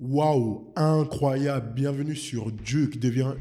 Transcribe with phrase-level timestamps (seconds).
[0.00, 1.74] Waouh, incroyable.
[1.74, 3.32] Bienvenue sur Duke, devient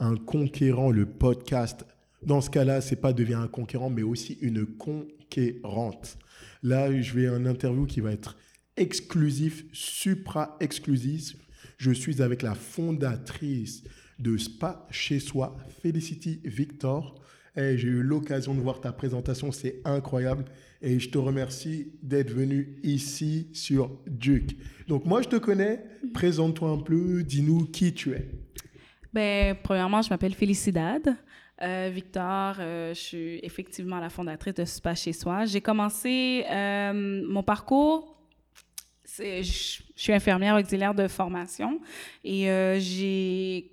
[0.00, 1.84] un conquérant, le podcast.
[2.22, 6.16] Dans ce cas-là, c'est pas devient un conquérant, mais aussi une conquérante.
[6.62, 8.38] Là, je vais un interview qui va être
[8.78, 11.36] exclusif, supra-exclusif.
[11.76, 13.84] Je suis avec la fondatrice
[14.18, 17.20] de Spa Chez Soi, Felicity Victor.
[17.56, 20.46] Et j'ai eu l'occasion de voir ta présentation, c'est incroyable.
[20.82, 24.56] Et je te remercie d'être venu ici sur Duke.
[24.88, 25.84] Donc moi, je te connais.
[26.12, 27.22] Présente-toi un peu.
[27.22, 28.28] Dis-nous qui tu es.
[29.12, 31.16] Ben, premièrement, je m'appelle Félicidad.
[31.62, 35.46] Euh, Victor, euh, je suis effectivement la fondatrice de Spa Chez Soi.
[35.46, 38.16] J'ai commencé euh, mon parcours
[39.18, 41.80] je, je suis infirmière auxiliaire de formation
[42.24, 43.72] et euh, j'ai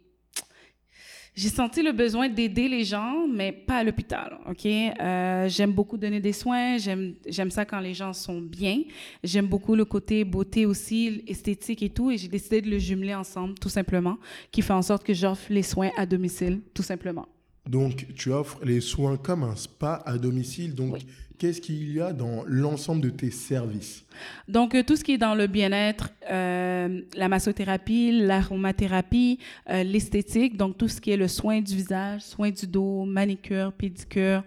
[1.36, 4.66] j'ai senti le besoin d'aider les gens, mais pas à l'hôpital, OK?
[4.66, 8.82] Euh, j'aime beaucoup donner des soins, j'aime, j'aime ça quand les gens sont bien.
[9.24, 13.16] J'aime beaucoup le côté beauté aussi, esthétique et tout, et j'ai décidé de le jumeler
[13.16, 14.18] ensemble, tout simplement,
[14.52, 17.28] qui fait en sorte que j'offre les soins à domicile, tout simplement.
[17.68, 21.00] Donc, tu offres les soins comme un spa à domicile, donc
[21.38, 24.06] qu'est-ce qu'il y a dans l'ensemble de tes services?
[24.48, 29.40] Donc, euh, tout ce qui est dans le bien-être, euh, la massothérapie, l'aromathérapie,
[29.70, 33.72] euh, l'esthétique, donc tout ce qui est le soin du visage, soin du dos, manicure,
[33.74, 34.44] pédicure.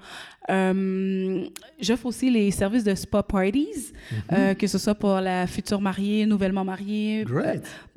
[0.48, 3.92] J'offre aussi les services de spa parties,
[4.30, 4.54] mm-hmm.
[4.54, 7.24] que ce soit pour la future mariée, nouvellement mariée,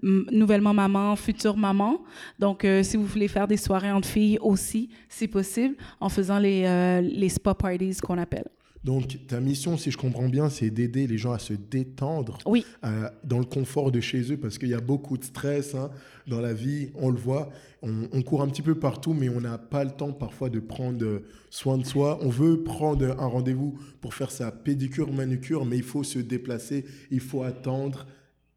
[0.02, 2.02] nouvellement maman, future maman.
[2.40, 7.02] Donc, si vous voulez faire des soirées entre filles aussi, c'est possible en faisant les,
[7.04, 8.50] les spa parties qu'on appelle.
[8.84, 12.66] Donc, ta mission, si je comprends bien, c'est d'aider les gens à se détendre oui.
[12.86, 15.90] Euh, dans le confort de chez eux, parce qu'il y a beaucoup de stress hein,
[16.28, 17.50] dans la vie, on le voit.
[17.82, 21.22] On, court un petit peu partout, mais on n'a pas le temps parfois de prendre
[21.50, 22.20] soin de soi.
[22.22, 26.86] On veut prendre un rendez-vous pour faire sa pédicure, manucure, mais il faut se déplacer,
[27.12, 28.06] il faut attendre,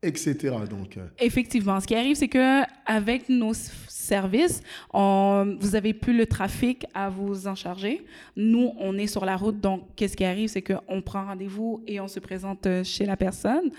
[0.03, 0.37] etc.
[0.69, 1.07] Donc, euh.
[1.19, 3.55] Effectivement, ce qui arrive, c'est que avec nos
[4.03, 4.63] service.
[4.93, 8.05] On, vous avez plus le trafic à vous en charger.
[8.37, 12.01] Nous, on est sur la route, donc qu'est-ce qui arrive, c'est qu'on prend rendez-vous et
[12.01, 13.71] on se présente euh, chez la personne.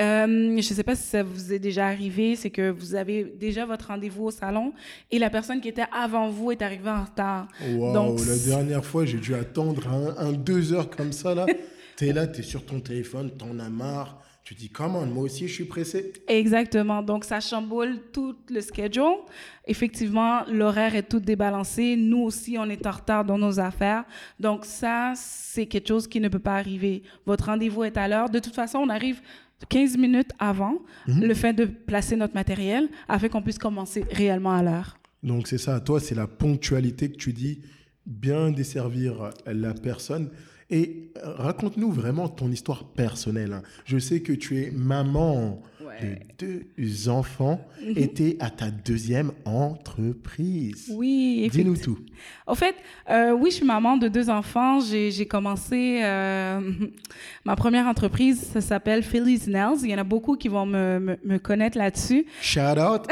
[0.00, 3.24] Euh, je ne sais pas si ça vous est déjà arrivé, c'est que vous avez
[3.24, 4.72] déjà votre rendez-vous au salon
[5.10, 7.48] et la personne qui était avant vous est arrivée en retard.
[7.68, 11.46] donc, la dernière fois, j'ai dû attendre un, un, deux heures comme ça, là.
[11.96, 15.24] tu es là, tu es sur ton téléphone, t'en as marre tu dis, comment, moi
[15.24, 16.12] aussi, je suis pressé.
[16.28, 17.02] Exactement.
[17.02, 19.22] Donc, ça chamboule tout le schedule.
[19.66, 21.96] Effectivement, l'horaire est tout débalancé.
[21.96, 24.04] Nous aussi, on est en retard dans nos affaires.
[24.38, 27.02] Donc, ça, c'est quelque chose qui ne peut pas arriver.
[27.24, 28.28] Votre rendez-vous est à l'heure.
[28.28, 29.22] De toute façon, on arrive
[29.70, 30.78] 15 minutes avant
[31.08, 31.24] mhm.
[31.24, 34.98] le fait de placer notre matériel afin qu'on puisse commencer réellement à l'heure.
[35.22, 35.80] Donc, c'est ça.
[35.80, 37.62] Toi, c'est la ponctualité que tu dis,
[38.04, 40.28] bien desservir la personne.
[40.70, 43.52] Et euh, raconte-nous vraiment ton histoire personnelle.
[43.52, 43.62] Hein.
[43.84, 45.62] Je sais que tu es maman
[46.00, 47.60] de deux enfants
[47.96, 50.90] était à ta deuxième entreprise.
[50.92, 51.98] Oui, Dis-nous tout.
[52.46, 52.74] Au fait,
[53.10, 54.80] euh, oui, je suis maman de deux enfants.
[54.80, 56.60] J'ai commencé euh,
[57.44, 59.78] ma première entreprise, ça s'appelle Philly's Nails.
[59.82, 62.26] Il y en a beaucoup qui vont me, me, connaître là-dessus.
[62.40, 63.06] Shout out!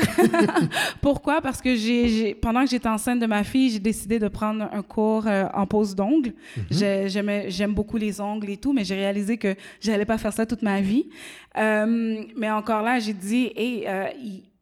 [1.00, 1.40] Pourquoi?
[1.40, 4.82] Parce que j'ai pendant que j'étais enceinte de ma fille, j'ai décidé de prendre un
[4.82, 6.34] cours euh, en pose d'ongles.
[6.70, 10.46] Mm J'aime beaucoup les ongles et tout, mais j'ai réalisé que j'allais pas faire ça
[10.46, 11.06] toute ma vie.
[11.54, 14.06] Mais encore là, j'ai dit, et euh,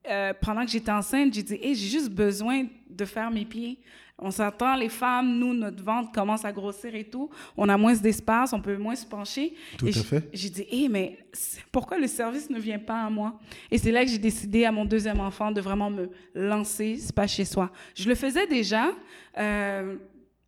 [0.09, 3.79] euh, pendant que j'étais enceinte, j'ai dit, hey, j'ai juste besoin de faire mes pieds.
[4.23, 7.31] On s'attend, les femmes, nous, notre ventre commence à grossir et tout.
[7.57, 9.55] On a moins d'espace, on peut moins se pencher.
[9.79, 10.29] Tout à fait.
[10.33, 11.19] J'ai dit, hé, mais
[11.73, 13.39] pourquoi le service ne vient pas à moi?
[13.71, 17.15] Et c'est là que j'ai décidé à mon deuxième enfant de vraiment me lancer, c'est
[17.15, 17.71] pas chez soi.
[17.95, 18.91] Je le faisais déjà.
[19.39, 19.97] Euh,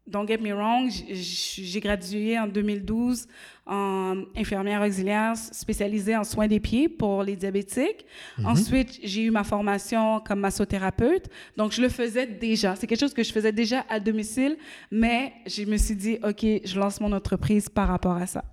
[0.06, 3.26] don't get me wrong, j'ai gradué en 2012
[3.66, 8.04] en infirmière auxiliaire spécialisée en soins des pieds pour les diabétiques.
[8.38, 8.46] Mhm.
[8.46, 11.28] Ensuite, j'ai eu ma formation comme massothérapeute.
[11.56, 12.74] Donc, je le faisais déjà.
[12.74, 14.56] C'est quelque chose que je faisais déjà à domicile,
[14.90, 18.44] mais je me suis dit, OK, je lance mon entreprise par rapport à ça.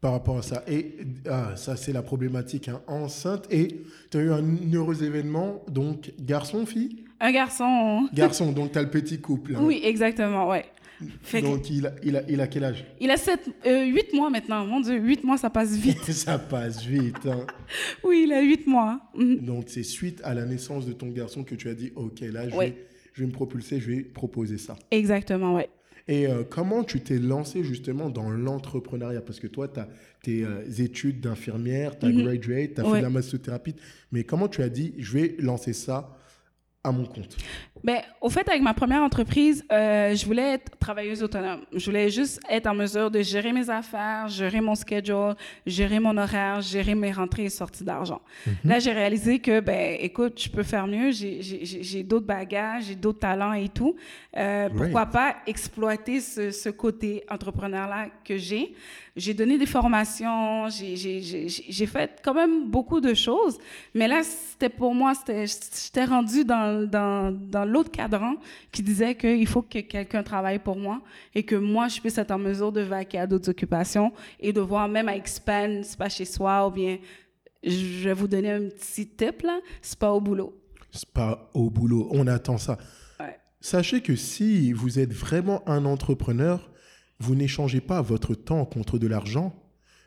[0.00, 0.62] Par rapport à ça.
[0.68, 0.98] Et
[1.28, 2.68] ah, ça, c'est la problématique.
[2.68, 2.80] Hein.
[2.86, 7.04] Enceinte, et tu as eu un heureux événement, donc garçon, fille?
[7.20, 8.08] Un garçon.
[8.12, 9.56] Garçon, donc tu as le petit couple.
[9.56, 9.60] Hein.
[9.62, 10.66] Oui, exactement, ouais.
[11.42, 12.84] Donc, il a, il, a, il a, quel âge?
[13.00, 14.66] Il a 7, 8 euh, mois maintenant.
[14.66, 16.02] Mon Dieu, 8 mois, ça passe vite.
[16.10, 17.26] ça passe vite.
[17.26, 17.46] Hein.
[18.04, 19.00] oui, il a 8 mois.
[19.14, 19.38] Mhm.
[19.38, 22.48] Donc, c'est suite à la naissance de ton garçon que tu as dit Ok, là,
[22.48, 24.76] je, vais, je vais me propulser, je vais proposer ça.
[24.90, 25.64] Exactement, oui.
[26.08, 29.20] Et euh, comment tu t'es lancé justement dans l'entrepreneuriat?
[29.20, 29.88] Parce que toi, tu as
[30.22, 32.22] tes euh, études d'infirmière, tu as mhm.
[32.22, 33.76] graduate, tu as fait de la massothérapie.
[34.10, 36.17] Mais comment tu as dit Je vais lancer ça
[36.88, 37.36] à mon compte
[37.84, 41.60] Ben, au fait, avec ma première entreprise, euh, je voulais être travailleuse autonome.
[41.72, 46.16] Je voulais juste être en mesure de gérer mes affaires, gérer mon schedule, gérer mon
[46.16, 48.20] horaire, gérer mes rentrées et sorties d'argent.
[48.64, 51.12] Là, j'ai réalisé que, ben, écoute, je peux faire mieux.
[51.12, 53.94] J'ai- d'autres bagages, j'ai d'autres talents et tout.
[54.36, 58.74] Euh, pourquoi pas exploiter ce, ce côté entrepreneur-là que j'ai?
[59.18, 63.58] J'ai donné des formations, j'ai- fait quand même beaucoup de choses,
[63.94, 68.34] mais là, c'était pour moi, j'étais rendue dans, dans, dans l'autre cadran
[68.70, 71.00] qui disait qu'il faut que quelqu'un travaille pour moi
[71.34, 74.60] et que moi, je puisse être en mesure de vaquer à d'autres occupations et de
[74.60, 76.98] voir même à expand, c'est pas chez soi ou bien,
[77.64, 80.54] je vais vous donner un petit tip là, c'est pas au boulot.
[80.92, 82.08] C'est pas au boulot.
[82.12, 82.78] On attend ça.
[83.18, 83.36] Ouais.
[83.60, 86.70] Sachez que si vous êtes vraiment un entrepreneur,
[87.20, 89.54] vous n'échangez pas votre temps contre de l'argent,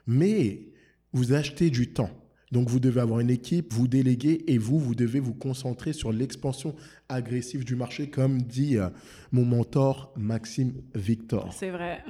[0.08, 0.68] mais
[1.14, 2.10] vous achetez du temps.
[2.52, 6.12] Donc vous devez avoir une équipe, vous déléguer et vous, vous devez vous concentrer sur
[6.12, 6.76] l'expansion
[7.08, 8.90] agressive du marché, comme dit euh,
[9.32, 11.54] mon mentor Maxime Victor.
[11.54, 12.04] C'est vrai.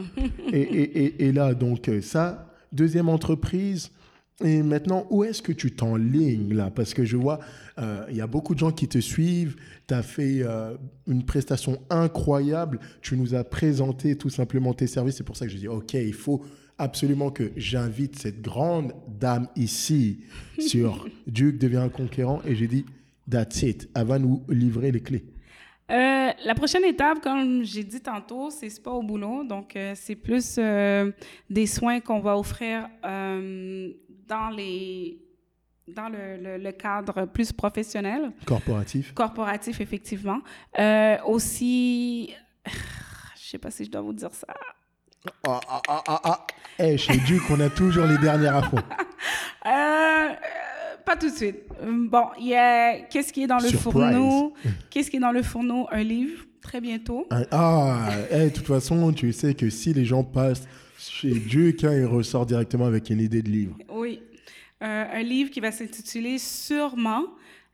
[0.51, 3.91] et, et- et- et là, donc, euh, ça, deuxième entreprise.
[4.43, 6.71] Et maintenant, où est-ce que tu t'enlignes là?
[6.71, 7.39] Parce que je vois,
[7.79, 9.55] euh, il y a beaucoup de gens qui te suivent.
[9.87, 10.75] Tu as fait euh,
[11.07, 12.79] une prestation incroyable.
[13.01, 15.17] Tu nous as présenté tout simplement tes services.
[15.17, 16.43] C'est pour ça que je dis, OK, il faut
[16.77, 20.21] absolument que j'invite cette grande dame ici
[20.59, 22.41] sur Duke devient un conquérant.
[22.45, 22.85] Et j'ai dit,
[23.29, 23.89] that's it.
[23.95, 25.25] Elle va nous livrer les clés.
[25.91, 29.43] Euh, la prochaine étape, comme j'ai dit tantôt, c'est pas au boulot.
[29.43, 31.11] Donc, euh, c'est plus euh,
[31.49, 32.87] des soins qu'on va offrir
[34.31, 35.17] dans, les,
[35.87, 39.13] dans le, le- le cadre plus professionnel, Corporatif.
[39.13, 40.39] corporatif, effectivement.
[40.79, 42.33] Euh, aussi,
[42.65, 44.47] je sais pas si je dois vous dire ça.
[45.45, 46.47] Ah, ah, ah, ah, ah.
[46.79, 48.77] Eh, chez Duke, on a toujours les dernières fond.
[49.63, 50.29] Euh,
[51.05, 51.57] pas tout de suite.
[52.09, 53.91] Bon, il y a qu'est-ce qui est dans le Surprise.
[53.93, 54.53] fourneau?
[54.89, 55.87] Qu'est-ce qui est dans le fourneau?
[55.91, 57.27] Un livre, très bientôt.
[57.29, 60.67] Ah, Ah, eh, de toute façon, tu sais que si les gens passent
[61.09, 63.75] chez Duke, hein, ils ressortent directement avec une idée de livre.
[63.89, 64.21] Oui.
[64.83, 67.25] Euh, un livre qui va s'intituler sûrement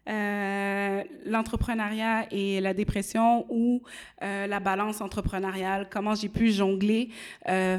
[0.09, 3.81] euh, L'entrepreneuriat et la dépression ou
[4.23, 7.09] euh, la balance entrepreneuriale, comment j'ai pu jongler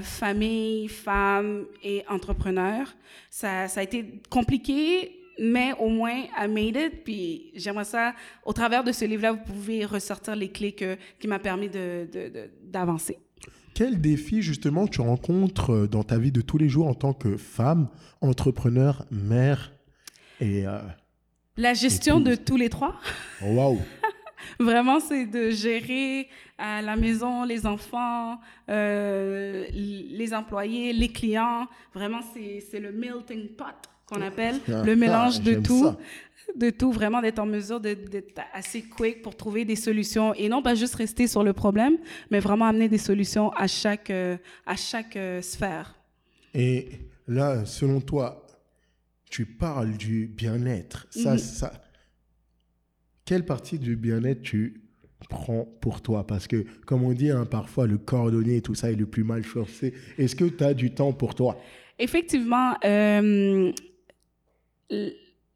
[0.02, 2.94] famille, femme et entrepreneur.
[3.30, 7.04] Ça, a été compliqué, mais au moins, I made it.
[7.04, 10.76] Puis j'aimerais ça, au travers de ce livre-là, vous pouvez ressortir les clés
[11.18, 11.70] qui m'a permis
[12.62, 13.18] d'avancer.
[13.78, 17.12] Quel défi, justement, tu rencontres euh, dans ta vie de tous les jours en tant
[17.12, 17.86] que femme,
[18.20, 19.72] entrepreneur, mère
[20.40, 20.66] et...
[20.66, 20.80] euh,
[21.56, 22.96] La gestion de tous les trois.
[23.40, 23.78] Waouh
[24.58, 26.26] Vraiment, c'est de gérer
[26.58, 31.68] à la maison les enfants, euh, les employés, les clients.
[31.94, 33.64] Vraiment, c'est le melting pot
[34.06, 35.92] qu'on appelle, Ah, le mélange de tout.
[36.56, 40.62] De tout, vraiment d'être en mesure d'être assez quick pour trouver des solutions et non
[40.62, 41.98] pas juste rester sur le problème,
[42.30, 44.36] mais vraiment amener des solutions à chaque, euh,
[44.66, 45.94] à chaque euh, sphère.
[46.54, 46.88] Et
[47.28, 48.46] là, selon toi,
[49.30, 51.06] tu parles du bien-être.
[51.10, 51.38] Ça, Mhm.
[51.38, 51.72] ça...
[53.26, 54.80] Quelle partie du bien-être tu
[55.28, 56.26] prends pour toi?
[56.26, 59.22] Parce que, comme on dit, hein, parfois, le cordonnier et tout ça est le plus
[59.22, 59.92] mal chaussé.
[60.16, 61.60] Est-ce que tu as du temps pour toi?
[61.98, 63.70] Effectivement, euh,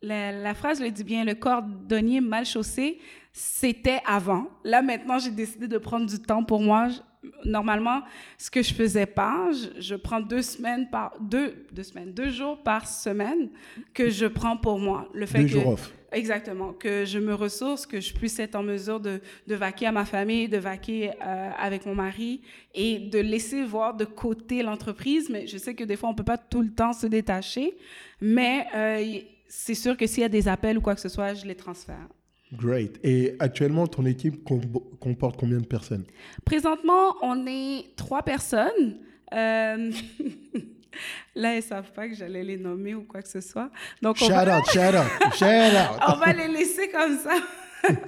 [0.03, 2.99] la, la phrase le dit bien, le cordonnier mal chaussé,
[3.33, 4.49] c'était avant.
[4.65, 6.89] Là, maintenant, j'ai décidé de prendre du temps pour moi.
[6.89, 7.01] Je-
[7.45, 8.01] Normalement,
[8.37, 12.31] ce que je faisais pas, je, je prends deux semaines par deux, deux semaines, deux
[12.31, 13.49] jours par semaine
[13.95, 15.09] que je prends pour moi.
[15.15, 15.93] Le fait Deux que, jours off.
[16.11, 19.93] Exactement, que je me ressource, que je puisse être en mesure de, de vaquer à
[19.93, 22.43] ma famille, de vaquer euh, avec mon mari
[22.75, 25.31] et de laisser voir de côté l'entreprise.
[25.31, 27.77] Mais je sais que des fois, on peut pas tout le temps se détacher.
[28.21, 29.21] Mais euh,
[29.55, 31.55] c'est sûr que s'il y a des appels ou quoi que ce soit, je les
[31.55, 32.09] transfère.
[32.55, 32.99] Great.
[33.05, 34.61] Et actuellement, ton équipe com-
[34.99, 36.05] comporte combien de personnes?
[36.45, 38.99] Présentement, on est trois personnes.
[39.35, 39.91] Euh,
[41.35, 43.71] Là, ils savent pas que j'allais les nommer ou quoi que ce soit.
[44.03, 46.01] Donc, on Shout va, out, shout out, shout out.
[46.09, 47.37] on va les laisser comme ça,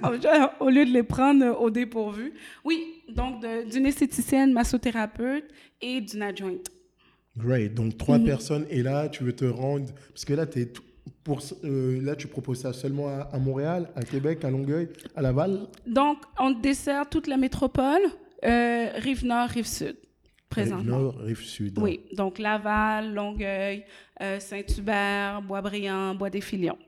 [0.60, 2.34] au lieu de les prendre au dépourvu.
[2.64, 5.44] Oui, donc d'une esthéticienne, massothérapeute
[5.80, 6.66] et d'une adjointe.
[7.36, 7.72] Great.
[7.74, 8.24] Donc, trois Mhm.
[8.26, 8.66] personnes.
[8.68, 9.86] Et là, tu veux te rendre.
[10.12, 10.82] Parce que là, t'es tout-
[11.24, 15.22] pour, euh, là, tu proposes ça seulement à, à Montréal, à Québec, à Longueuil, à
[15.22, 15.66] Laval?
[15.86, 18.02] Donc, on dessert toute la métropole,
[18.44, 19.96] euh, rive nord, rive sud,
[20.48, 20.96] présentement.
[20.96, 21.78] Rive Nord, rive sud.
[21.78, 23.84] Oui, donc Laval, Longueuil,
[24.20, 26.78] euh, Saint-Hubert, Boisbriand, Bois-des-Filions.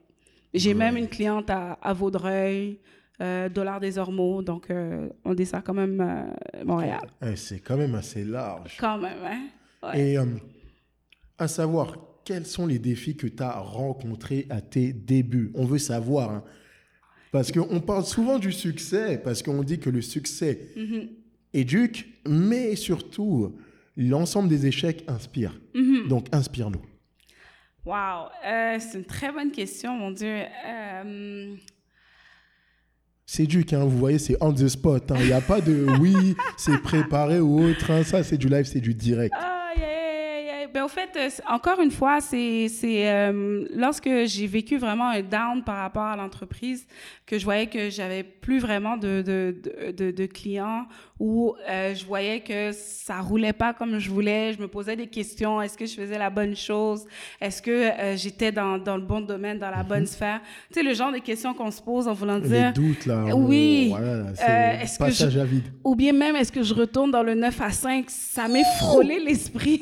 [0.55, 2.79] J'ai même une cliente à, à Vaudreuil,
[3.19, 4.69] Dollars des Ormeaux, donc
[5.25, 6.33] on dessert quand même
[6.65, 7.01] Montréal.
[7.23, 8.77] Eh, c'est quand même assez large.
[8.79, 9.43] Quand même, hein?
[9.83, 10.13] Ouais.
[10.13, 10.19] Et
[11.39, 11.95] à savoir,
[12.27, 15.51] quels sont les défis que tu as rencontrés à tes débuts?
[15.55, 16.31] On veut savoir.
[16.31, 16.45] hein.
[17.33, 21.09] Parce qu'on parle souvent du succès, parce qu'on dit que le succès Mhm.
[21.55, 23.57] éduque, mais surtout,
[23.97, 25.59] l'ensemble des échecs inspire.
[25.75, 26.09] Mhm.
[26.09, 26.83] Donc, inspire-nous.
[27.85, 30.43] Wow, euh, c'est une très bonne question, mon Dieu.
[30.67, 31.55] Euh,
[33.29, 35.11] C'est du hein, vous voyez, c'est on the spot.
[35.11, 35.17] hein.
[35.21, 37.91] Il n'y a pas de oui, c'est préparé ou autre.
[37.91, 38.03] hein.
[38.05, 39.35] Ça, c'est du live, c'est du direct.
[39.37, 39.56] Aïe.
[40.77, 45.65] Ben, au fait, euh, encore une fois, c'est euh, lorsque j'ai vécu vraiment un down
[45.65, 46.87] par rapport à l'entreprise
[47.25, 50.85] que je voyais que j'avais plus vraiment de, de, de, clients
[51.19, 54.53] ou euh, je voyais que ça roulait pas comme je voulais.
[54.53, 55.63] Je me posais des questions.
[55.63, 57.07] Est-ce que je faisais la bonne chose?
[57.41, 60.43] Est-ce que euh, j'étais dans, dans le bon domaine, dans la bonne sphère?
[60.69, 62.73] Tu sais, le genre de questions qu'on se pose en voulant Les dire...
[62.75, 63.25] doutes, là.
[63.35, 63.93] Oui.
[63.95, 65.65] on- voilà, Euh, c'est est-ce que passage je- à vide.
[65.85, 68.05] Ou bien même, est-ce que je retourne dans le 9 à 5?
[68.11, 69.81] Ça m'est frôlé l'esprit.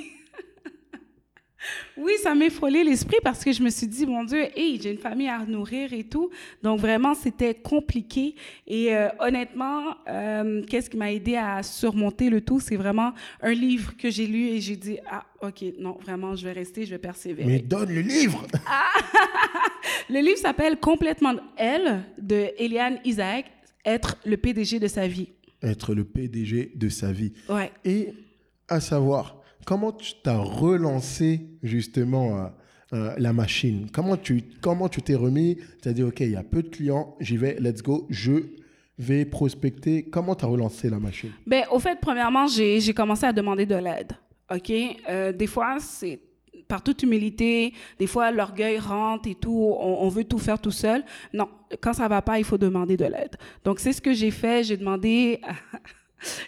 [1.96, 4.90] Oui, ça m'est frôlé l'esprit parce que je me suis dit, mon Dieu, hey, j'ai
[4.90, 6.30] une famille à nourrir et tout.
[6.62, 8.34] Donc vraiment, c'était compliqué.
[8.66, 12.60] Et euh, honnêtement, euh, qu'est-ce qui m'a aidé à surmonter le tout?
[12.60, 16.44] C'est vraiment un livre que j'ai lu et j'ai dit, ah, OK, non, vraiment, je
[16.44, 17.48] vais rester, je vais persévérer.
[17.48, 18.46] Mais donne le livre
[20.10, 23.46] Le livre s'appelle Complètement Elle de Eliane Isaac,
[23.84, 25.28] Être le PDG de sa vie.
[25.62, 27.32] Être le PDG de sa vie.
[27.48, 27.70] Ouais.
[27.84, 28.12] Et
[28.68, 32.48] à savoir, comment tu t'as relancé justement euh,
[32.92, 33.88] euh, la machine?
[33.92, 35.58] Comment tu comment tu t'es remis?
[35.82, 38.32] Tu as dit, OK, il y a peu de clients, j'y vais, let's go, je
[38.98, 40.04] vais prospecter.
[40.04, 41.30] Comment tu as relancé la machine?
[41.46, 44.12] Ben, au fait, premièrement, j'ai commencé à demander de l'aide.
[44.54, 44.72] OK?
[45.08, 46.20] Euh, des fois, c'est
[46.68, 51.04] par toute humilité, des fois, l'orgueil rentre et tout, on, veut tout faire tout seul.
[51.32, 51.48] Non,
[51.80, 53.36] quand ça va pas, il faut demander de l'aide.
[53.64, 54.64] Donc, c'est ce que j'ai fait.
[54.64, 55.40] J'ai demandé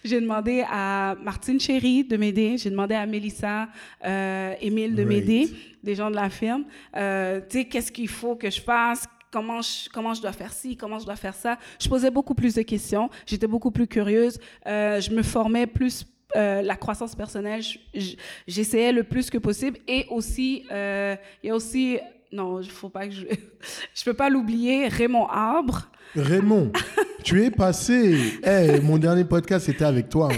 [0.04, 2.56] j'ai demandé à Martine Chéry de m'aider.
[2.59, 3.68] J'ai demandé à Mélissa,
[4.04, 5.50] euh, Émile de m'aider,
[5.83, 6.64] des gens de la firme.
[6.97, 9.06] Euh, tu sais, qu'est-ce qu'il faut que je fasse?
[9.30, 11.59] Comment je, comment je dois faire ci, comment je dois faire ça?
[11.80, 13.11] Je posais beaucoup plus de questions.
[13.26, 14.38] J'étais beaucoup plus curieuse.
[14.66, 16.06] Euh, je me formais plus
[16.37, 17.61] euh, la croissance personnelle.
[17.62, 18.16] Je- je-
[18.47, 19.78] J'essayais le plus que possible.
[19.88, 21.99] Et aussi, euh, il y a aussi,
[22.33, 23.26] non, il faut pas que je,
[23.95, 25.90] je peux pas l'oublier, Raymond Arbre.
[26.14, 26.73] Raymond,
[27.26, 28.38] tu es passé.
[28.45, 30.28] Eh, mon dernier podcast, c'était avec toi.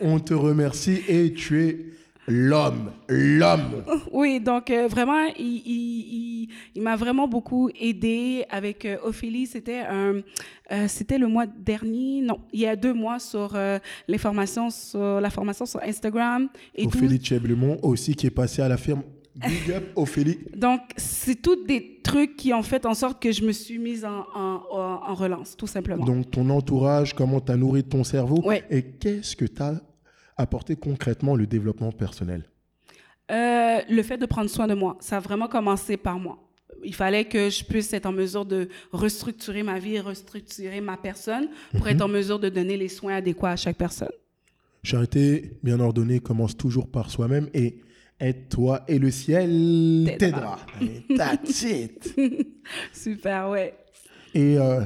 [0.00, 1.86] On te remercie et tu es
[2.28, 2.92] l'homme.
[3.08, 3.82] L'homme.
[4.12, 9.46] Oui, donc euh, vraiment, il, il, il, il m'a vraiment beaucoup aidé avec euh, Ophélie.
[9.46, 10.20] C'était un,
[10.70, 13.58] euh, c'était le mois dernier, non, il y a deux mois sur
[14.06, 18.68] les formations, sur la formation sur Instagram et Ophélie Cheblemont aussi qui est passé à
[18.68, 19.02] la firme.
[19.36, 20.38] Big up, Ophélie.
[20.54, 24.04] Donc, c'est tous des trucs qui ont fait en sorte que je me suis mise
[24.04, 26.04] en, en, relance, tout simplement.
[26.04, 28.64] Donc, ton entourage, comment tu as nourri ton cerveau Ouais.
[28.70, 29.80] et qu'est-ce que tu as
[30.36, 32.44] apporté concrètement le développement personnel?
[33.30, 36.38] Euh, le fait de prendre soin de moi, ça a vraiment commencé par moi.
[36.84, 41.48] Il fallait que je puisse être en mesure de restructurer ma vie, restructurer ma personne
[41.76, 44.10] pour être en mesure de donner les soins adéquats à chaque personne.
[44.82, 47.80] Charité bien ordonnée commence toujours par soi-même et
[48.20, 50.58] aide-toi et le ciel T'aidera.
[51.16, 52.14] That's it.
[52.92, 53.74] Super, ouais.
[54.34, 54.82] Et euh,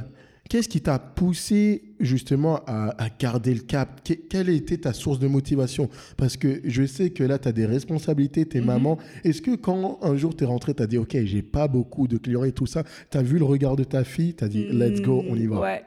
[0.49, 4.01] qu'est-ce qui t'a poussé justement à, à garder le cap?
[4.03, 5.89] Que- Quelle était ta source de motivation?
[6.17, 8.47] Parce que je sais que là, tu as des responsabilités, Mhm.
[8.47, 8.97] t'es maman.
[9.23, 12.07] Est-ce que quand un jour tu es rentré, tu as dit, OK, j'ai pas beaucoup
[12.07, 14.47] de clients et tout ça, tu as vu le regard de ta fille, tu as
[14.47, 15.55] dit, let's go, on y va?
[15.55, 15.81] Mm, Ouais.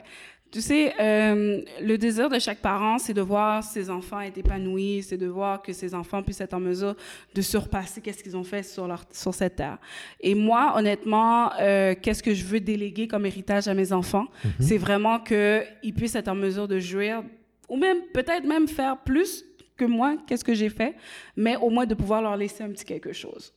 [0.55, 5.03] Tu sais, euh, le désir de chaque parent, c'est de voir ses enfants être épanouis,
[5.03, 6.95] c'est de voir que ses enfants puissent être en mesure
[7.33, 9.77] de surpasser qu'est-ce qu'ils ont fait sur, leur, sur cette terre.
[10.21, 14.27] Et moi, honnêtement, euh, qu'est-ce que je veux déléguer comme héritage à mes enfants?
[14.61, 17.21] C'est vraiment qu'ils puissent être en mesure de jouir,
[17.67, 19.43] ou même peut-être même faire plus
[19.75, 20.95] que moi, qu'est-ce que j'ai fait,
[21.35, 23.53] mais au moins de pouvoir leur laisser un petit quelque chose.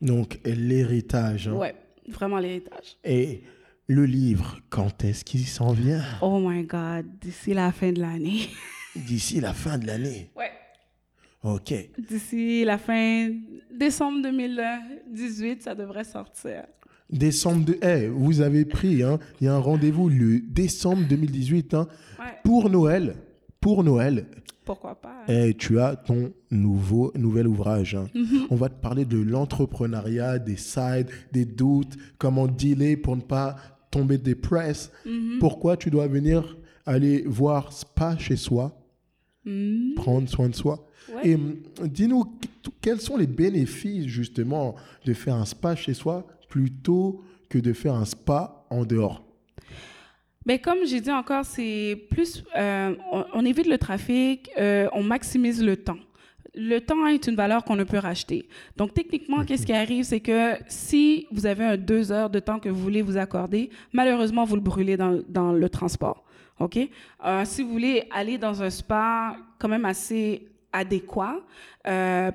[0.00, 1.48] Donc, l'héritage.
[1.48, 1.54] hein?
[1.54, 1.74] Ouais,
[2.06, 2.98] vraiment l'héritage.
[3.02, 3.42] Et
[3.88, 6.02] le livre, quand est-ce qu'il s'en vient?
[6.22, 8.48] Oh my God, d'ici la fin de l'année.
[8.96, 10.30] D'ici la fin de l'année?
[10.34, 10.50] Ouais.
[11.42, 11.74] OK.
[12.08, 13.28] D'ici la fin
[13.70, 16.64] décembre 2018, ça devrait sortir.
[17.10, 17.78] Décembre de...
[17.82, 21.86] Eh, vous avez pris, hein, il y a un rendez-vous le décembre 2018 hein,
[22.18, 22.24] Ouais.
[22.42, 23.16] pour Noël.
[23.60, 24.26] Pour Noël,
[24.64, 25.22] Pourquoi pas?
[25.28, 27.94] eh, tu as ton nouveau, nouvel ouvrage.
[27.96, 28.06] hein.
[28.14, 28.46] Mm-hmm.
[28.50, 33.56] On va te parler de l'entrepreneuriat, des sides, des doutes, comment dealer pour ne pas
[33.96, 34.90] tomber des presses.
[35.06, 35.38] Mm-hmm.
[35.38, 38.72] Pourquoi tu dois venir aller voir Spa chez soi,
[39.44, 40.88] Hmm, prendre soin de soi?
[41.14, 41.28] Ouais.
[41.30, 44.74] Et hum, dis-nous, qu- quels sont les bénéfices justement
[45.04, 49.22] de faire un spa chez soi plutôt que de faire un spa en dehors?
[50.44, 55.02] Ben, comme j'ai dit encore, c'est plus, euh, on, on évite le trafic, euh, on
[55.04, 55.98] maximise le temps.
[56.56, 58.48] Le temps est une valeur qu'on ne peut racheter.
[58.76, 62.58] Donc, techniquement, qu'est-ce qui arrive, c'est que si vous avez un deux heures de temps
[62.58, 66.24] que vous voulez vous accorder, malheureusement, vous le brûlez dans, dans le transport.
[66.58, 66.78] OK?
[67.24, 71.40] Euh, si vous voulez aller dans un spa quand même assez adéquat,
[71.86, 72.30] euh,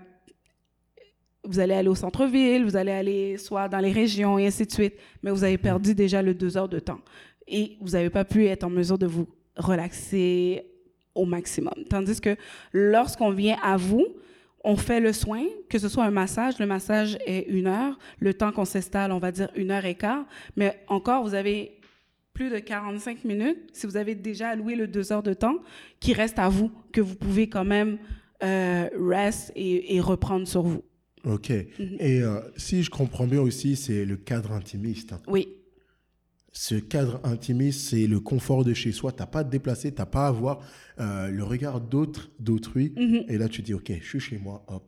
[1.44, 4.72] vous allez aller au centre-ville, vous allez aller soit dans les régions et ainsi de
[4.72, 7.00] suite, mais vous avez perdu déjà le deux heures de temps.
[7.48, 10.71] Et vous n'avez pas pu être en mesure de vous relaxer
[11.16, 11.74] au maximum.
[11.90, 12.36] Tandis que
[12.74, 14.06] lorsqu'on vient à vous,
[14.64, 18.34] on fait le soin, que ce soit un massage, le massage est une heure, le
[18.34, 20.26] temps qu'on s'installe, on va dire une heure et quart,
[20.56, 21.80] mais encore, vous avez
[22.34, 25.58] plus de 45 minutes, si vous avez déjà alloué le deux heures de temps,
[26.00, 27.98] qui reste à vous, que vous pouvez quand même
[28.44, 30.84] euh, rest et, reprendre sur vous.
[31.26, 31.50] OK.
[31.50, 31.98] Mhm.
[32.00, 35.14] Et euh, si je comprends bien aussi, c'est le cadre intimiste.
[35.28, 35.50] Oui.
[36.54, 39.12] Ce cadre intimiste, c'est le confort de chez soi.
[39.12, 40.60] Tu n'as pas à te déplacer, tu n'as pas à avoir
[41.00, 42.94] euh, le regard d'autres, d'autrui.
[42.98, 43.26] Mhm.
[43.30, 44.84] Et là, tu dis, OK, je suis chez moi, hop,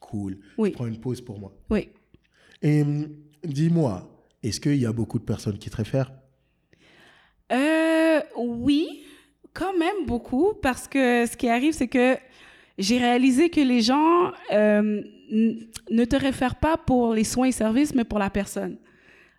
[0.00, 0.38] cool.
[0.56, 0.70] Oui.
[0.70, 1.54] Je prends une pause pour moi.
[1.70, 1.90] Oui.
[2.62, 3.08] Et hum,
[3.44, 4.08] dis-moi,
[4.42, 6.12] est-ce qu'il y a beaucoup de personnes qui te réfèrent
[7.52, 9.04] euh, oui,
[9.52, 12.16] quand même beaucoup, parce que ce qui arrive, c'est que
[12.78, 17.94] j'ai réalisé que les gens euh, ne te réfèrent pas pour les soins et services,
[17.94, 18.78] mais pour la personne.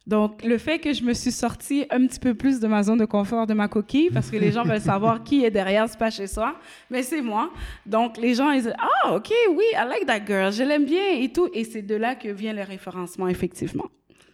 [0.05, 2.99] Donc, le fait que je me suis sortie un petit peu plus de ma zone
[2.99, 5.97] de confort, de ma coquille, parce que les gens veulent savoir qui est derrière ce
[5.97, 6.55] pas chez soi,
[6.89, 7.51] mais c'est moi.
[7.85, 11.11] Donc, les gens, ils disent, ah, OK, oui, I like that girl, je l'aime bien
[11.19, 11.47] et tout.
[11.53, 13.85] Et c'est de là que vient le référencement, effectivement.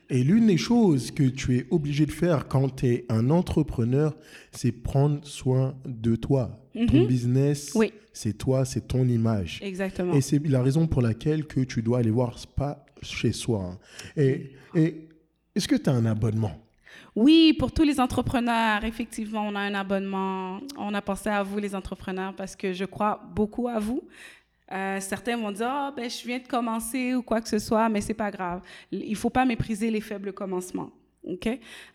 [0.10, 4.16] Et l'une des choses que tu es obligé de faire quand tu es un entrepreneur,
[4.52, 6.60] c'est prendre soin de toi.
[6.74, 7.08] Ton mhm.
[7.08, 7.78] business,
[8.12, 9.60] c'est toi, c'est ton image.
[9.62, 10.14] Exactement.
[10.14, 13.74] Et c'est la raison pour laquelle que tu dois aller voir Spa chez soi.
[13.74, 13.78] Hein.
[14.18, 15.10] Et, et
[15.56, 16.52] est-ce que tu as un abonnement?
[17.16, 20.60] Oui, pour tous les entrepreneurs, effectivement, on a un abonnement.
[20.78, 24.04] On a pensé à vous, les entrepreneurs, parce que je crois beaucoup à vous.
[24.72, 27.90] Euh, certains vont dire, ah, ben, je viens de commencer ou quoi que ce soit,
[27.90, 28.62] mais c'est pas grave.
[28.92, 30.92] Il faut pas mépriser les faibles commencements.
[31.28, 31.50] OK?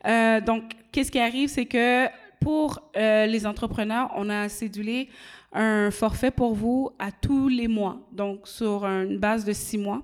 [0.06, 2.06] Euh, donc, qu'est-ce qui arrive, c'est que
[2.40, 5.08] pour euh, les entrepreneurs, on a cédulé
[5.52, 8.00] un forfait pour vous à tous les mois.
[8.10, 10.02] Donc, sur une base de six mois,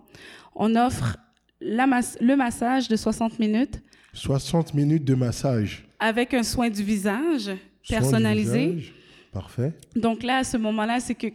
[0.54, 1.16] on offre
[1.60, 1.86] la
[2.20, 3.82] le massage de 60 minutes.
[4.12, 5.86] 60 minutes de massage.
[5.98, 7.50] Avec un soin du visage
[7.88, 8.92] personnalisé.
[9.32, 9.72] Parfait.
[9.94, 11.28] Donc là, à ce moment-là, c'est que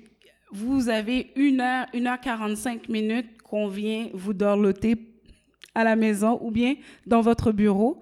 [0.52, 4.96] vous avez une heure, une heure 45 minutes qu'on vient vous dorloter
[5.74, 8.00] à la maison ou bien dans votre bureau.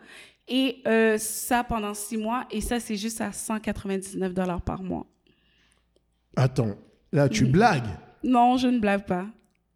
[0.47, 2.45] Et euh, ça pendant six mois.
[2.51, 5.05] Et ça, c'est juste à 199 dollars par mois.
[6.35, 6.75] Attends,
[7.11, 7.87] là, tu blagues
[8.23, 9.27] Non, je ne blague pas.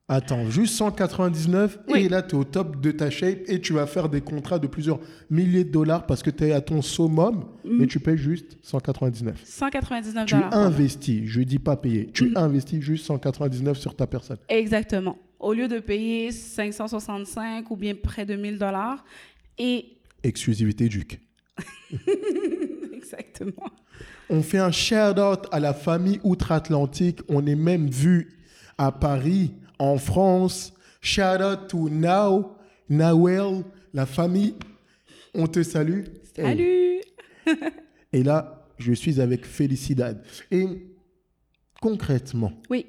[0.09, 3.85] Attends, juste 199 et là, tu es au top de ta shape et tu vas
[3.85, 7.43] faire des contrats de plusieurs milliers de dollars parce que tu es à ton summum,
[7.65, 7.87] mais mm.
[7.87, 9.41] tu payes juste 199.
[9.43, 12.37] 199 Tu investis, je dis pas payer, tu mm.
[12.37, 14.37] investis juste 199 sur ta personne.
[14.47, 15.17] Exactement.
[15.41, 19.03] Au lieu de payer 565 ou bien près de 1000 dollars
[19.57, 19.97] et...
[20.23, 21.19] Exclusivité Duc.
[22.93, 23.71] Exactement.
[24.29, 27.19] On fait un shout-out à la famille outre-Atlantique.
[27.27, 28.37] On est même vu
[28.77, 30.73] à Paris en France.
[31.01, 32.55] Shout out to Now,
[32.89, 33.63] Nawel,
[33.93, 34.55] la famille.
[35.33, 36.05] On te salue.
[36.35, 37.01] Salut.
[38.13, 40.23] Et là, je suis avec Félicidad.
[40.51, 40.67] Et
[41.81, 42.85] concrètement, oui.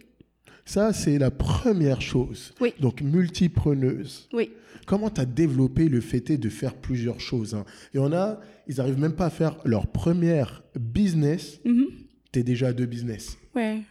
[0.64, 2.52] Ça, c'est la première chose.
[2.60, 2.74] Oui.
[2.78, 4.28] Donc, multipreneuse.
[4.34, 4.50] Oui.
[4.86, 7.64] Comment tu as développé le fait de faire plusieurs choses hein?
[7.94, 11.58] Et on a, ils n'arrivent même pas à faire leur première business.
[11.64, 11.86] Mm-hmm.
[12.32, 13.38] Tu es déjà à deux business.
[13.54, 13.82] Oui.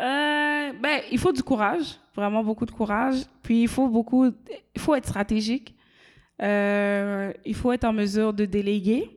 [0.00, 3.24] Euh, ben, il faut du courage, vraiment beaucoup de courage.
[3.42, 4.26] Puis il faut beaucoup,
[4.74, 5.74] il faut être stratégique.
[6.42, 9.08] Euh, il faut être en mesure de déléguer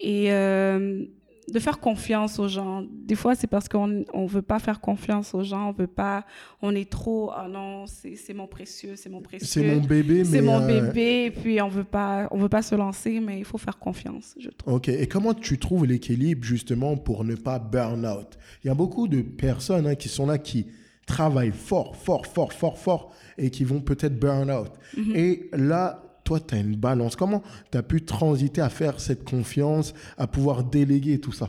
[0.00, 1.04] et euh,
[1.52, 2.84] de faire confiance aux gens.
[2.90, 6.24] Des fois, c'est parce qu'on ne veut pas faire confiance aux gens, on veut pas,
[6.60, 9.46] on est trop, ah non, c'est mon précieux, c'est mon précieux.
[9.46, 10.24] C'est mon bébé, mais.
[10.24, 13.38] C'est mon euh, bébé, et puis on veut pas, on veut pas se lancer, mais
[13.38, 14.74] il faut faire confiance, je trouve.
[14.74, 18.38] Ok, et comment tu trouves l'équilibre justement pour ne pas burn out?
[18.64, 20.66] Il y a beaucoup de personnes hein, qui sont là qui
[21.06, 24.72] travaillent fort, fort, fort, fort, fort, et qui vont peut-être burn out.
[24.96, 25.16] Mm-hmm.
[25.16, 27.16] Et là, toi, tu as une balance.
[27.16, 31.48] Comment tu as pu transiter à faire cette confiance, à pouvoir déléguer tout ça?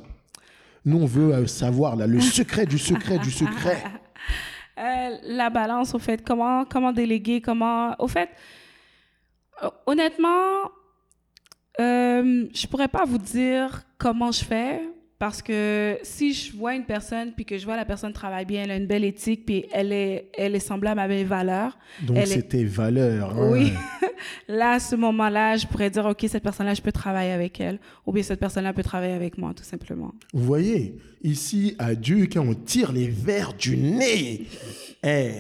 [0.86, 3.84] Nous, on veut euh, savoir là, le secret du secret du secret.
[4.80, 7.96] Euh, la balance, au fait, comment, comment déléguer, comment...
[7.98, 8.30] Au fait,
[9.88, 10.70] honnêtement,
[11.80, 14.82] euh, je pourrais pas vous dire comment je fais
[15.19, 18.63] Parce que si je vois une personne, puis que je vois la personne travaille bien,
[18.63, 21.75] elle a une belle éthique, puis elle est, elle est semblable à mes valeurs.
[22.03, 23.32] Donc, elle est- c'est tes valeurs.
[23.36, 23.49] hein.
[23.51, 23.71] Oui.
[24.47, 27.80] là, à ce moment-là, je pourrais dire, OK, cette personne-là, je peux travailler avec elle.
[28.06, 30.13] Ou bien cette personne-là peut travailler avec moi, tout simplement.
[30.34, 34.43] Vous voyez, ici à Dieu, quand on tire les verres du nez,
[35.03, 35.32] eh,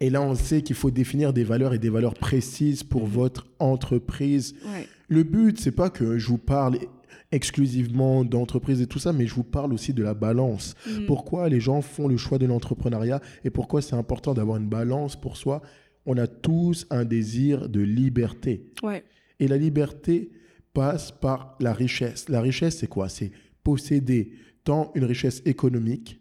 [0.00, 3.46] et là on sait qu'il faut définir des valeurs et des valeurs précises pour votre
[3.58, 4.54] entreprise.
[4.64, 4.86] Ouais.
[5.08, 6.78] Le but, c'est pas que je vous parle
[7.34, 10.74] exclusivement d'entreprise et tout ça, mais je vous parle aussi de la balance.
[11.06, 15.16] Pourquoi les gens font le choix de l'entrepreneuriat et pourquoi c'est important d'avoir une balance
[15.16, 15.60] pour soi?
[16.06, 18.70] On a tous un désir de liberté.
[18.82, 19.04] Ouais.
[19.40, 20.30] Et la liberté
[20.72, 22.28] passe par la richesse.
[22.28, 23.08] La richesse, c'est quoi?
[23.08, 24.32] C'est posséder
[24.64, 26.20] tant une richesse économique,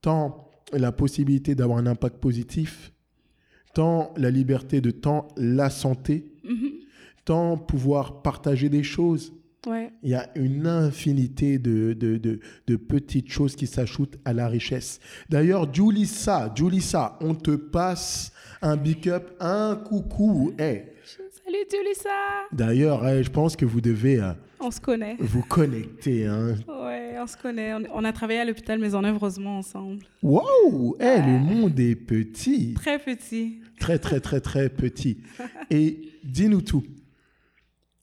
[0.00, 2.92] tant la possibilité d'avoir un impact positif,
[3.74, 6.32] tant la liberté de tant la santé,
[7.24, 9.32] tant pouvoir partager des choses.
[9.66, 9.90] Ouais.
[10.02, 14.48] Il y a une infinité de, de, de- de petites choses qui s'ajoutent à la
[14.48, 15.00] richesse.
[15.28, 20.52] D'ailleurs, Julissa, Julissa, on te passe un big up, un coucou.
[20.58, 20.82] Eh,
[21.44, 22.10] Salut, Julissa!
[22.52, 25.16] D'ailleurs, eh, je pense que vous devez euh, On se connaît.
[25.20, 26.26] vous connecter.
[26.26, 26.54] Hein.
[26.68, 27.72] Ouais, on se connaît.
[27.74, 30.04] On, on a travaillé à l'hôpital Maisonneuve Rosemont ensemble.
[30.22, 32.74] Waouh Eh, Le monde est petit.
[32.74, 33.60] Très petit.
[33.78, 35.18] Très, très, très, très petit.
[35.70, 36.82] Et dis-nous tout.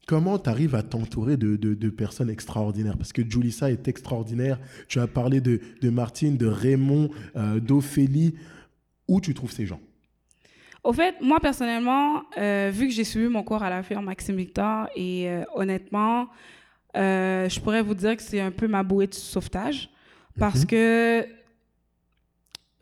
[0.06, 2.98] Comment tu arrives à t'entourer de, de- de personnes extraordinaires?
[2.98, 4.60] Parce que Julissa est extraordinaire.
[4.88, 8.36] Tu as parlé de, de Martine, de Raymond, euh, d'Ophélie.
[9.08, 9.82] Où tu trouves ces gens?
[10.84, 14.38] Au fait, moi, personnellement, euh, vu que j'ai suivi mon cours à la firme Maxime
[14.38, 16.28] Victor, et euh, honnêtement,
[16.96, 19.90] je pourrais vous dire que c'est un peu ma bouée de sauvetage.
[20.40, 21.26] Parce que,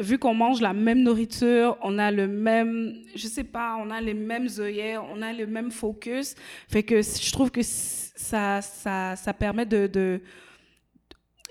[0.01, 4.01] vu qu'on mange la même nourriture, on a le même, je sais pas, on a
[4.01, 6.35] les mêmes œillets, on a le même focus.
[6.67, 10.21] Fait que je trouve que ça, ça, ça permet de, de,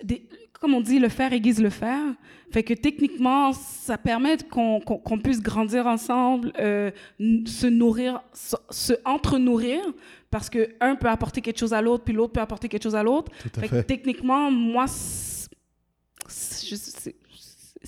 [0.04, 0.20] de-
[0.60, 2.04] comme on dit, le faire aiguise le faire.
[2.52, 6.90] Fait que techniquement, ça permet qu'on qu'on puisse grandir ensemble, euh,
[7.46, 9.80] se nourrir, se, se entre-nourrir,
[10.30, 12.96] parce que un peut apporter quelque chose à l'autre, puis l'autre peut apporter quelque chose
[12.96, 13.30] à l'autre.
[13.40, 13.84] Tout à Fait que fait.
[13.84, 14.86] techniquement, moi,
[16.28, 17.10] je-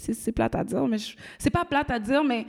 [0.03, 0.97] c'est- plate à dire, mais
[1.39, 2.47] c'est pas plate à dire, mais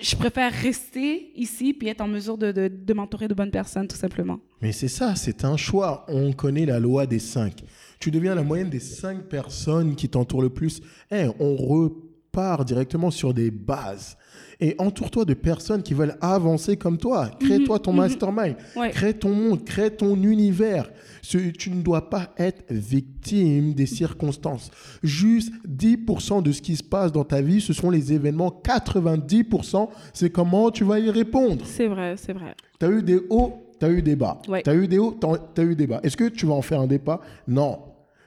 [0.00, 4.40] je préfère rester ici puis être en mesure de m'entourer de bonnes personnes, tout simplement.
[4.60, 6.04] Mais c'est ça, c'est un choix.
[6.08, 7.62] On connaît la loi des cinq.
[8.00, 10.80] Tu deviens la moyenne des cinq personnes qui t'entourent le plus.
[11.10, 14.16] Eh, on repart directement sur des bases.
[14.60, 17.30] Et entoure-toi de personnes qui veulent avancer comme toi.
[17.40, 18.56] Crée-toi ton mastermind.
[18.74, 18.90] Ouais.
[18.90, 20.90] Crée ton monde, crée ton univers.
[21.22, 24.70] Tu ne dois pas être victime des circonstances.
[25.02, 28.62] Juste 10% de ce qui se passe dans ta vie, ce sont les événements.
[28.64, 31.64] 90%, c'est comment tu vas y répondre.
[31.66, 32.54] C'est vrai, c'est vrai.
[32.78, 34.40] Tu as eu des hauts, tu as eu des bas.
[34.48, 34.62] Ouais.
[34.62, 35.18] Tu as eu des hauts,
[35.54, 36.00] tu as eu des bas.
[36.02, 37.78] Est-ce que tu vas en faire un débat Non.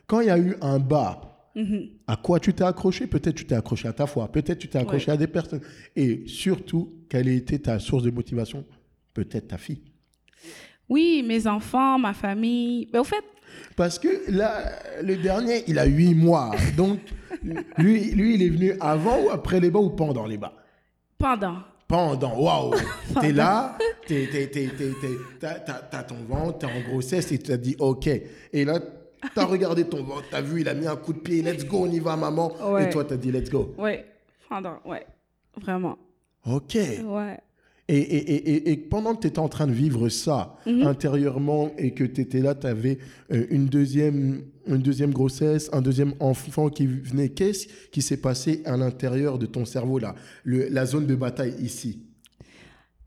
[0.05, 1.89] Quand il y a eu un bas, Mhm.
[2.07, 3.07] à quoi tu t'es accroché?
[3.07, 5.13] Peut-être tu t'es accroché à ta foi, peut-être tu t'es accroché Ouais.
[5.13, 5.61] à des personnes.
[5.95, 8.63] Et surtout, quelle a été ta source de motivation?
[9.13, 9.81] Peut-être ta fille.
[10.87, 12.87] Oui, mes enfants, ma famille.
[12.93, 13.23] Mais au fait,
[13.75, 14.63] Parce que là,
[15.03, 16.51] le dernier, il a huit mois.
[16.77, 16.99] Donc,
[17.77, 20.53] lui, lui, il est venu avant ou après les bas ou pendant les bas?
[21.17, 21.57] Pendant.
[21.87, 22.75] Pendant, waouh
[23.21, 23.75] T'es là,
[24.07, 28.07] t'as, t'as- t'as ton ventre, t'es en grossesse et tu as dit OK.
[28.07, 28.79] Et là,
[29.35, 31.79] t'as regardé ton ventre, t'as vu, il a mis un coup de pied, let's go,
[31.87, 32.51] on y va, maman.
[32.71, 32.85] Ouais.
[32.85, 33.73] Et toi, t'as dit let's go.
[33.77, 34.05] Ouais,
[34.47, 35.05] pendant, ouais.
[35.61, 35.97] Vraiment.
[36.45, 36.75] OK.
[36.75, 37.37] Ouais.
[37.91, 41.93] Et, et, et, et, pendant que tu étais en train de vivre ça intérieurement et
[41.95, 42.99] que tu étais là, tu avais
[43.31, 48.77] une, deuxième, une deuxième grossesse, un deuxième enfant qui venait, qu'est-ce qui s'est passé à
[48.77, 50.13] l'intérieur de ton cerveau là?
[50.43, 52.03] Le- La zone de bataille ici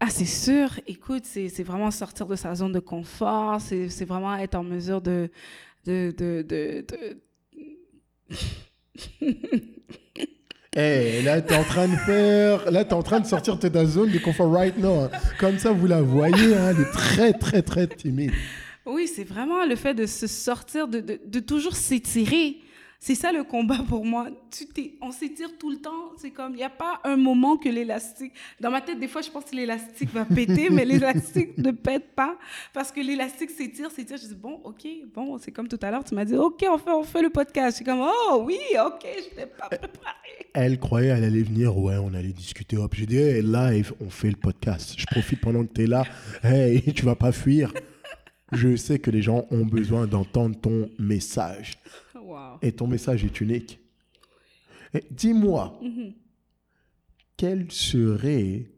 [0.00, 0.68] Ah, c'est sûr.
[0.88, 3.60] Écoute, c'est c'est vraiment sortir de sa zone de confort.
[3.60, 5.30] C'est c'est vraiment être en mesure de.
[5.86, 7.16] De, de, de, de-
[10.74, 12.70] Eh, là, tu es en train de faire.
[12.70, 15.00] Là, tu es en train de sortir de ta zone de confort right now.
[15.02, 15.10] hein.
[15.38, 18.32] Comme ça, vous la voyez, hein, elle est très, très, très timide.
[18.86, 22.56] Oui, c'est vraiment le fait de se sortir, de, de, de toujours s'étirer.
[23.04, 24.28] C'est ça le combat pour moi.
[24.52, 24.64] Tu
[25.00, 26.12] on s'étire tout le temps.
[26.18, 28.32] C'est comme, il n'y a pas un moment que l'élastique.
[28.60, 32.14] Dans ma tête, des fois, je pense que l'élastique va péter, mais l'élastique ne pète
[32.14, 32.38] pas.
[32.72, 34.18] Parce que l'élastique s'étire, s'étire.
[34.18, 36.78] Je dis, bon, OK, bon, c'est comme tout à l'heure, tu m'as dit, OK, on
[36.78, 37.70] fait, on fait le podcast.
[37.70, 40.46] Je suis comme, oh oui, OK, je n'étais pas préparée.
[40.54, 42.76] Elle croyait elle allait venir, ouais, on allait discuter.
[42.76, 44.94] Hop, j'ai dit, hey, live, on fait le podcast.
[44.96, 46.04] Je profite pendant que tu es là.
[46.44, 47.72] Hey, tu vas pas fuir.
[48.52, 51.78] Je sais que les gens ont besoin d'entendre ton message.
[52.32, 52.58] Wow.
[52.62, 53.80] Et ton message est unique.
[55.10, 55.78] Dis-moi,
[57.36, 58.70] quel serait.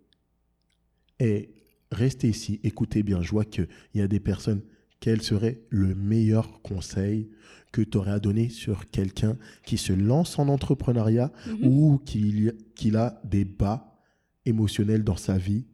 [1.20, 1.50] Et
[1.92, 4.62] restez ici, écoutez bien, je vois qu'il y a des personnes
[5.00, 7.28] quel serait le meilleur conseil
[7.72, 9.36] que tu aurais à donner sur quelqu'un
[9.66, 11.58] qui se lance en entrepreneuriat Mhm.
[11.66, 14.00] ou qui, qu'il a des bas
[14.46, 15.66] émotionnels dans sa vie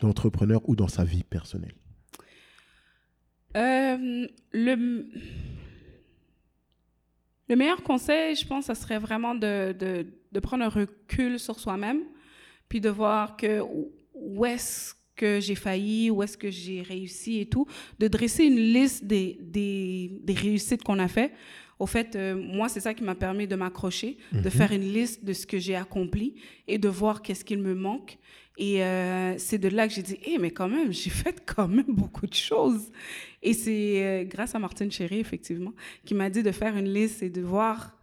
[0.00, 1.74] d'entrepreneur ou dans sa vie personnelle?
[3.56, 5.06] Euh, le,
[7.52, 11.60] le meilleur conseil, je pense, ça serait vraiment de, de, de prendre un recul sur
[11.60, 12.00] soi-même,
[12.70, 13.60] puis de voir que
[14.14, 17.66] où est-ce que j'ai failli, où est-ce que j'ai réussi et tout,
[17.98, 21.34] de dresser une liste des, des, des réussites qu'on a fait.
[21.78, 25.22] Au fait, euh, moi, c'est ça qui m'a permis de m'accrocher, de faire une liste
[25.22, 26.36] de ce que j'ai accompli
[26.66, 28.16] et de voir qu'est-ce qu'il me manque.
[28.56, 31.68] Et euh, c'est de là que j'ai dit, hé, mais quand même, j'ai fait quand
[31.68, 32.90] même beaucoup de choses.
[33.42, 35.72] Et c'est euh, grâce à Martine Chéry, effectivement,
[36.04, 37.98] qui m'a dit de faire une liste et de voir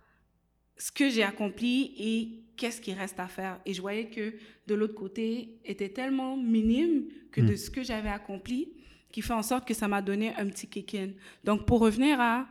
[0.77, 3.59] ce que j'ai accompli et qu'est-ce qui reste à faire.
[3.65, 4.33] Et je voyais que
[4.67, 8.73] de l'autre côté était tellement minime que de ce que j'avais accompli,
[9.11, 11.11] qui fait en sorte que ça m'a donné un petit kick-in.
[11.43, 12.47] Donc, pour revenir à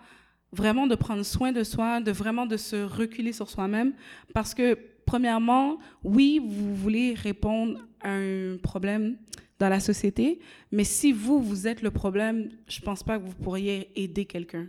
[0.52, 3.92] vraiment de prendre soin de soi, de vraiment de se reculer sur soi-même,
[4.32, 9.18] parce que premièrement, oui, vous voulez répondre à un problème
[9.58, 10.38] dans la société,
[10.70, 14.68] mais si vous, vous êtes le problème, je pense pas que vous pourriez aider quelqu'un.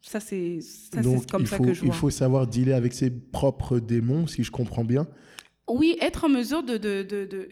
[0.00, 1.00] Ça, c'est ça,
[1.30, 1.94] comme il ça faut, que je il vois.
[1.96, 5.06] faut savoir dealer avec ses propres démons, si je comprends bien.
[5.68, 7.48] Oui, être en mesure de, de, de, de-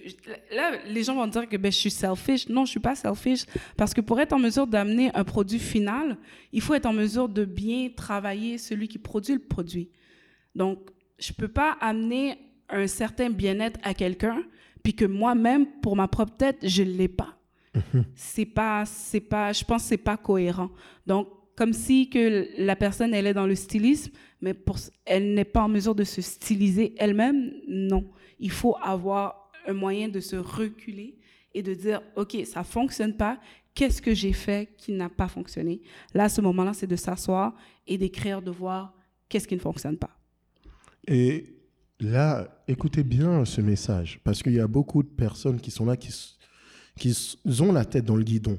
[0.54, 2.48] Là, les gens vont dire que ben, je suis selfish.
[2.48, 3.44] Non, je suis pas selfish.
[3.76, 6.16] Parce que pour être en mesure d'amener un produit final,
[6.52, 9.90] il faut être en mesure de bien travailler celui qui produit le produit.
[10.54, 10.78] Donc,
[11.18, 14.44] je peux pas amener un certain bien-être à quelqu'un,
[14.84, 17.36] puis que moi-même, pour ma propre tête, je l'ai pas.
[18.14, 20.70] c'est pas, c'est pas, je pense que c'est pas cohérent.
[21.06, 25.46] Donc, comme si que la personne, elle est dans le stylisme, mais pour, elle n'est
[25.46, 28.04] pas en mesure de se styliser elle-même, non.
[28.38, 31.16] Il faut avoir un moyen de se reculer
[31.54, 33.40] et de dire, OK, ça fonctionne pas,
[33.74, 35.80] qu'est-ce que j'ai fait qui n'a pas fonctionné?
[36.12, 37.54] Là, à ce moment-là, c'est de s'asseoir
[37.86, 38.92] et d'écrire, de voir
[39.30, 40.10] qu'est-ce qui ne fonctionne pas.
[41.06, 41.46] Et
[42.04, 45.96] là, écoutez bien ce message, parce qu'il y a beaucoup de personnes qui sont là,
[45.96, 46.10] qui,
[46.96, 47.16] qui
[47.60, 48.58] ont la tête dans le guidon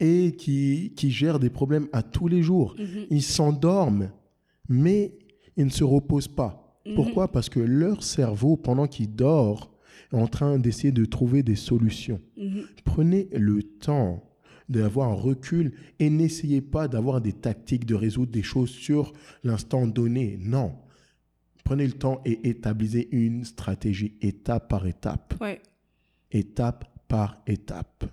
[0.00, 2.76] et qui, qui gèrent des problèmes à tous les jours.
[3.10, 4.10] Ils s'endorment,
[4.68, 5.12] mais
[5.56, 6.80] ils ne se reposent pas.
[6.94, 7.32] Pourquoi?
[7.32, 9.72] Parce que leur cerveau, pendant qu'il dort,
[10.12, 12.20] est en train d'essayer de trouver des solutions.
[12.84, 14.22] Prenez le temps
[14.68, 19.12] d'avoir un recul et n'essayez pas d'avoir des tactiques de résoudre des choses sur
[19.44, 20.38] l'instant donné.
[20.40, 20.74] Non.
[21.66, 25.34] Prenez le temps et établissez une stratégie étape par étape.
[25.40, 25.60] Ouais.
[26.30, 28.04] Étape par étape.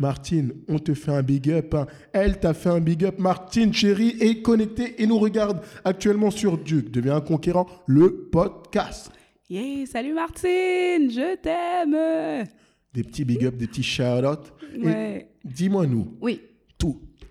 [0.00, 1.74] Martine, on te fait un big up.
[1.74, 1.86] hein.
[2.12, 3.20] Elle t'a fait un big up.
[3.20, 6.90] Martine, chérie, est connectée et nous regarde actuellement sur Duke.
[6.90, 9.12] Devient un conquérant, le podcast.
[9.48, 12.48] Yeah, salut Martine, je t'aime.
[12.94, 14.52] Des petits big up, des petits shout-out.
[14.82, 15.28] Ouais.
[15.44, 16.40] Dis-moi nous, Oui.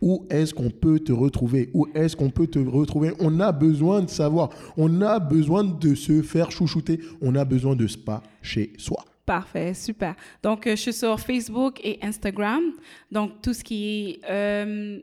[0.01, 1.69] Où est-ce qu'on peut te retrouver?
[1.73, 3.13] Où est-ce qu'on peut te retrouver?
[3.19, 4.49] On a besoin de savoir.
[4.75, 6.99] On a besoin de se faire chouchouter.
[7.21, 9.05] On a besoin de spa chez soi.
[9.25, 10.15] Parfait, super.
[10.41, 12.61] Donc, euh, je suis sur Facebook et Instagram.
[13.11, 14.99] Donc, tout ce qui est euh,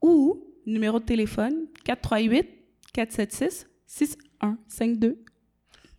[0.00, 2.59] ou numéro de téléphone 438
[2.92, 5.24] 476 6152.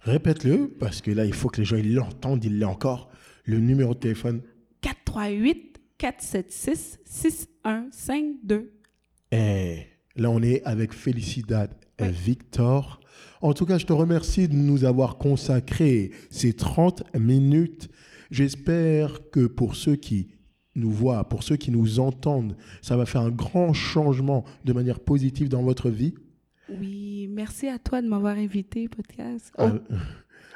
[0.01, 3.09] Répète-le, parce que là, il faut que les gens ils l'entendent, ils l'aient encore.
[3.45, 4.41] Le numéro de téléphone.
[4.81, 8.73] 438 476 6152.
[9.31, 12.99] Et là, on est avec Felicidad et Victor.
[13.41, 17.89] En tout cas, je te remercie de nous avoir consacré ces 30 minutes.
[18.29, 20.29] J'espère que pour ceux qui
[20.75, 24.99] nous voient, pour ceux qui nous entendent, ça va faire un grand changement de manière
[24.99, 26.13] positive dans votre vie.
[26.79, 29.51] Oui, merci à toi de m'avoir invité, podcast.
[29.57, 29.79] Oh, Euh,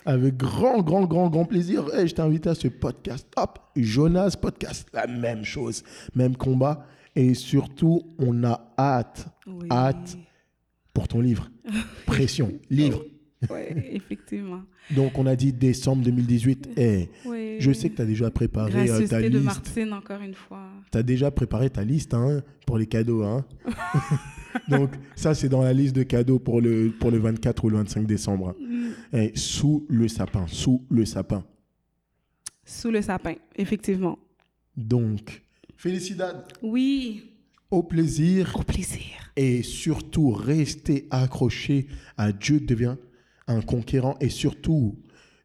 [0.06, 1.86] Avec grand, grand, grand, grand plaisir.
[1.94, 3.28] Hey, je t'ai invité à ce podcast.
[3.38, 4.88] Hop, Jonas Podcast.
[4.94, 6.86] La même chose, même combat.
[7.16, 9.68] Et surtout, on a hâte, oui.
[9.72, 10.18] hâte
[10.94, 11.50] pour ton livre.
[12.06, 13.04] Pression, livre.
[13.50, 14.62] Ouais, effectivement.
[14.96, 16.70] Donc, on a dit décembre 2018.
[16.78, 17.58] Eh, Oui.
[17.60, 19.44] je sais que tu as déjà préparé euh, ta Gracieuseté de liste.
[19.46, 20.68] Martine, encore une fois.
[20.92, 23.24] Tu as déjà préparé ta liste hein, pour les cadeaux.
[23.24, 23.46] Hein.
[24.68, 27.78] Donc, ça, c'est dans la liste de cadeaux pour le, pour le 24 ou le
[27.78, 28.56] 25 décembre.
[29.14, 31.44] Eh, sous le sapin, sous le sapin.
[32.64, 34.18] Sous le sapin, effectivement.
[34.76, 35.44] Donc,
[35.78, 37.24] Félicidad, Oui,
[37.72, 39.32] au plaisir au plaisir.
[39.36, 41.88] et surtout restez accroché
[42.18, 42.96] à Dieu devient
[43.48, 44.96] un conquérant et surtout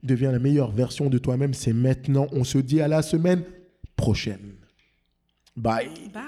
[0.03, 1.53] devient la meilleure version de toi-même.
[1.53, 2.27] C'est maintenant.
[2.33, 3.45] On se dit à la semaine
[3.97, 4.55] prochaine.
[5.57, 5.91] Bye.
[6.15, 6.23] Bye.